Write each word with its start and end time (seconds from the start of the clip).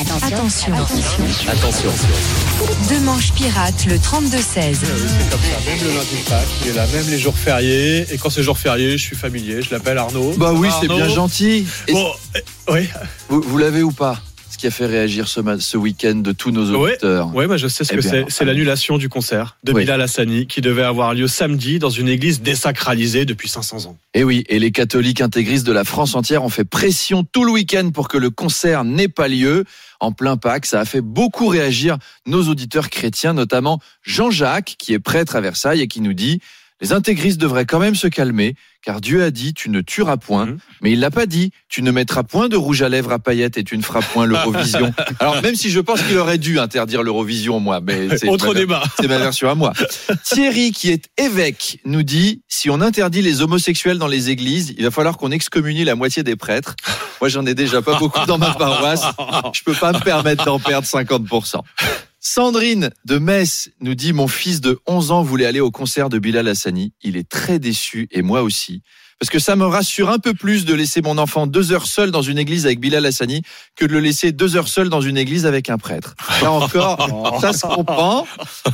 Attention. 0.00 0.74
Attention. 1.48 1.90
Deux 2.88 3.00
manches 3.00 3.32
pirates, 3.32 3.86
le 3.86 3.94
32-16. 3.96 4.00
C'est 4.34 5.30
comme 5.30 5.40
ça, 5.40 5.70
même 5.70 5.78
le 5.84 5.94
lundi 5.94 6.16
de 6.24 6.28
Pâques, 6.28 6.46
il 6.62 6.68
est 6.70 6.72
là, 6.72 6.86
même 6.92 7.08
les 7.08 7.18
jours 7.18 7.36
fériés. 7.36 8.04
Et 8.12 8.18
quand 8.18 8.28
c'est 8.30 8.42
jour 8.42 8.58
férié, 8.58 8.98
je 8.98 9.02
suis 9.02 9.16
familier, 9.16 9.62
je 9.62 9.70
l'appelle 9.70 9.98
Arnaud. 9.98 10.34
Bah 10.36 10.52
oui, 10.52 10.68
c'est 10.80 10.88
bien 10.88 11.08
gentil. 11.08 11.66
Et 11.86 11.92
Bon, 11.92 12.10
euh, 12.36 12.40
oui, 12.72 12.88
vous 13.28 13.40
vous 13.42 13.58
l'avez 13.58 13.82
ou 13.82 13.92
pas? 13.92 14.20
Qui 14.64 14.68
a 14.68 14.70
fait 14.70 14.86
réagir 14.86 15.28
ce, 15.28 15.76
week-end 15.76 16.14
de 16.14 16.32
tous 16.32 16.50
nos 16.50 16.70
Ouais. 16.70 16.92
auditeurs. 16.92 17.34
ouais, 17.34 17.46
bah, 17.46 17.58
je 17.58 17.68
sais 17.68 17.84
ce 17.84 17.92
Eh 17.92 17.96
que 17.96 18.00
c'est. 18.02 18.24
C'est 18.28 18.46
l'annulation 18.46 18.96
du 18.96 19.10
concert 19.10 19.58
de 19.62 19.72
Oui. 19.74 19.82
Bilal 19.82 20.00
Hassani 20.00 20.46
qui 20.46 20.62
devait 20.62 20.82
avoir 20.84 21.12
lieu 21.12 21.26
samedi 21.28 21.78
dans 21.78 21.90
une 21.90 22.08
église 22.08 22.40
désacralisée 22.40 23.26
depuis 23.26 23.50
500 23.50 23.84
ans. 23.84 23.98
Et 24.14 24.24
oui, 24.24 24.42
et 24.48 24.58
les 24.58 24.70
catholiques 24.70 25.20
intégristes 25.20 25.66
de 25.66 25.72
la 25.72 25.84
France 25.84 26.14
entière 26.14 26.44
ont 26.44 26.48
fait 26.48 26.64
pression 26.64 27.24
tout 27.24 27.44
le 27.44 27.52
week-end 27.52 27.90
pour 27.92 28.08
que 28.08 28.16
le 28.16 28.30
concert 28.30 28.84
n'ait 28.84 29.08
pas 29.08 29.28
lieu. 29.28 29.64
En 30.00 30.12
plein 30.12 30.38
Pâques, 30.38 30.64
ça 30.64 30.80
a 30.80 30.84
fait 30.86 31.02
beaucoup 31.02 31.46
réagir 31.48 31.98
nos 32.26 32.48
auditeurs 32.48 32.88
chrétiens, 32.88 33.34
notamment 33.34 33.80
Jean-Jacques, 34.02 34.76
qui 34.78 34.94
est 34.94 34.98
prêtre 34.98 35.36
à 35.36 35.42
Versailles 35.42 35.82
et 35.82 35.88
qui 35.88 36.00
nous 36.00 36.14
dit 36.14 36.40
les 36.80 36.92
intégristes 36.92 37.40
devraient 37.40 37.64
quand 37.66 37.78
même 37.78 37.94
se 37.94 38.08
calmer, 38.08 38.56
car 38.82 39.00
Dieu 39.00 39.22
a 39.22 39.30
dit 39.30 39.54
tu 39.54 39.70
ne 39.70 39.80
tueras 39.80 40.16
point, 40.16 40.46
Mhm. 40.46 40.58
mais 40.82 40.92
il 40.92 41.00
l'a 41.00 41.10
pas 41.10 41.26
dit 41.26 41.50
tu 41.68 41.82
ne 41.82 41.90
mettras 41.90 42.22
point 42.24 42.48
de 42.48 42.56
rouge 42.56 42.82
à 42.82 42.88
lèvres 42.88 43.12
à 43.12 43.18
paillettes 43.18 43.56
et 43.56 43.64
tu 43.64 43.78
ne 43.78 43.82
feras 43.82 44.02
point 44.02 44.26
l'Eurovision. 44.26 44.92
Alors 45.20 45.40
même 45.40 45.54
si 45.54 45.70
je 45.70 45.80
pense 45.80 46.02
qu'il 46.02 46.18
aurait 46.18 46.36
dû 46.38 46.58
interdire 46.58 47.02
l'Eurovision, 47.02 47.60
moi, 47.60 47.80
mais 47.80 48.08
c'est 48.18 48.28
Autre 48.28 48.48
ma- 48.52 48.54
débat. 48.54 48.82
c'est 49.00 49.08
ma 49.08 49.18
version 49.18 49.48
à 49.48 49.54
moi. 49.54 49.72
Thierry, 50.24 50.72
qui 50.72 50.90
est 50.90 51.08
évêque, 51.16 51.78
nous 51.84 52.02
dit 52.02 52.42
si 52.48 52.68
on 52.70 52.80
interdit 52.80 53.22
les 53.22 53.40
homosexuels 53.40 53.98
dans 53.98 54.08
les 54.08 54.30
églises, 54.30 54.74
il 54.76 54.84
va 54.84 54.90
falloir 54.90 55.16
qu'on 55.16 55.30
excommunie 55.30 55.84
la 55.84 55.94
moitié 55.94 56.22
des 56.22 56.36
prêtres. 56.36 56.74
Moi, 57.20 57.28
j'en 57.30 57.46
ai 57.46 57.54
déjà 57.54 57.80
pas 57.82 57.98
beaucoup 57.98 58.26
dans 58.26 58.36
ma 58.38 58.52
paroisse. 58.52 59.04
Je 59.54 59.62
peux 59.62 59.72
pas 59.74 59.92
me 59.92 60.00
permettre 60.00 60.44
d'en 60.44 60.58
perdre 60.58 60.86
50%. 60.86 61.60
Sandrine 62.26 62.88
de 63.04 63.18
Metz 63.18 63.68
nous 63.82 63.94
dit 63.94 64.14
Mon 64.14 64.28
fils 64.28 64.62
de 64.62 64.80
11 64.86 65.10
ans 65.10 65.22
voulait 65.22 65.44
aller 65.44 65.60
au 65.60 65.70
concert 65.70 66.08
de 66.08 66.18
Bilal 66.18 66.48
Hassani. 66.48 66.94
Il 67.02 67.18
est 67.18 67.28
très 67.28 67.58
déçu 67.58 68.08
et 68.10 68.22
moi 68.22 68.42
aussi. 68.42 68.80
Parce 69.20 69.28
que 69.28 69.38
ça 69.38 69.56
me 69.56 69.66
rassure 69.66 70.08
un 70.08 70.18
peu 70.18 70.32
plus 70.32 70.64
de 70.64 70.72
laisser 70.72 71.02
mon 71.02 71.18
enfant 71.18 71.46
deux 71.46 71.70
heures 71.72 71.86
seul 71.86 72.10
dans 72.10 72.22
une 72.22 72.38
église 72.38 72.64
avec 72.64 72.80
Bilal 72.80 73.04
Hassani 73.04 73.42
que 73.76 73.84
de 73.84 73.92
le 73.92 74.00
laisser 74.00 74.32
deux 74.32 74.56
heures 74.56 74.68
seul 74.68 74.88
dans 74.88 75.02
une 75.02 75.18
église 75.18 75.44
avec 75.44 75.68
un 75.68 75.76
prêtre. 75.76 76.14
Là 76.40 76.50
encore, 76.50 77.38
ça 77.42 77.52
se 77.52 77.66
comprend. 77.66 78.26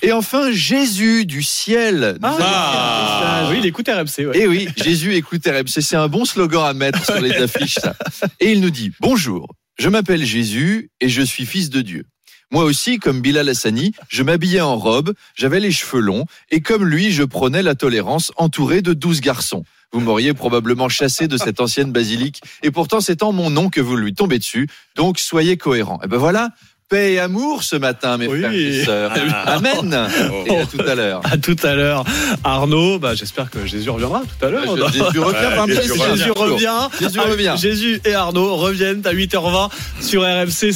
Et 0.00 0.12
enfin, 0.12 0.50
Jésus 0.50 1.26
du 1.26 1.42
ciel. 1.42 2.16
nous 2.22 2.26
a 2.26 2.30
laissé 2.30 2.42
un 2.42 3.42
message. 3.42 3.50
oui, 3.50 3.56
il 3.60 3.66
écoute 3.66 3.88
RMC. 3.90 4.26
ouais. 4.26 4.38
Et 4.38 4.46
oui, 4.46 4.68
Jésus 4.82 5.14
écoute 5.16 5.46
RMC. 5.46 5.82
C'est 5.82 5.96
un 5.96 6.08
bon 6.08 6.24
slogan 6.24 6.64
à 6.64 6.72
mettre 6.72 7.04
sur 7.04 7.20
les 7.20 7.32
affiches, 7.42 7.74
ça. 7.74 7.94
Et 8.40 8.52
il 8.52 8.62
nous 8.62 8.70
dit 8.70 8.90
Bonjour, 9.00 9.54
je 9.78 9.90
m'appelle 9.90 10.24
Jésus 10.24 10.90
et 11.02 11.10
je 11.10 11.20
suis 11.20 11.44
fils 11.44 11.68
de 11.68 11.82
Dieu. 11.82 12.06
Moi 12.50 12.64
aussi, 12.64 12.98
comme 12.98 13.20
Bilal 13.20 13.48
Hassani, 13.48 13.92
je 14.08 14.22
m'habillais 14.22 14.60
en 14.60 14.76
robe, 14.76 15.12
j'avais 15.34 15.60
les 15.60 15.72
cheveux 15.72 16.00
longs, 16.00 16.26
et 16.50 16.60
comme 16.60 16.84
lui, 16.84 17.10
je 17.10 17.24
prônais 17.24 17.62
la 17.62 17.74
tolérance 17.74 18.32
entouré 18.36 18.82
de 18.82 18.92
douze 18.92 19.20
garçons. 19.20 19.64
Vous 19.92 20.00
m'auriez 20.00 20.34
probablement 20.34 20.88
chassé 20.88 21.28
de 21.28 21.36
cette 21.36 21.60
ancienne 21.60 21.92
basilique, 21.92 22.40
et 22.62 22.70
pourtant 22.70 23.00
c'est 23.00 23.22
en 23.22 23.32
mon 23.32 23.50
nom 23.50 23.70
que 23.70 23.80
vous 23.80 23.96
lui 23.96 24.14
tombez 24.14 24.38
dessus, 24.38 24.68
donc 24.96 25.18
soyez 25.18 25.56
cohérents. 25.56 26.00
Et 26.04 26.08
ben 26.08 26.16
voilà, 26.18 26.48
paix 26.88 27.14
et 27.14 27.18
amour 27.18 27.62
ce 27.62 27.76
matin, 27.76 28.18
mes 28.18 28.26
Oui. 28.26 28.40
frères 28.40 28.52
et 28.52 28.84
sœurs. 28.84 29.12
Amen. 29.46 30.08
Et 30.46 30.56
à 30.58 30.66
tout 30.66 30.78
à 30.86 30.94
l'heure. 30.94 31.20
À 31.24 31.38
tout 31.38 31.56
à 31.62 31.74
l'heure, 31.74 32.04
Arnaud. 32.44 32.98
Bah, 32.98 33.14
j'espère 33.14 33.50
que 33.50 33.64
Jésus 33.66 33.88
reviendra 33.88 34.20
tout 34.22 34.44
à 34.46 34.50
l'heure. 34.50 34.76
Jésus 34.92 35.18
revient 35.18 35.56
par 35.56 35.66
Jésus 35.66 35.88
plaisir. 35.98 36.34
revient. 36.34 36.88
Jésus 37.00 37.18
Ah, 37.20 37.28
revient. 37.30 37.54
Jésus 37.56 38.00
et 38.04 38.14
Arnaud 38.14 38.56
reviennent 38.56 39.02
à 39.06 39.12
8h20 39.14 39.70
sur 40.00 40.22
RMC. 40.22 40.72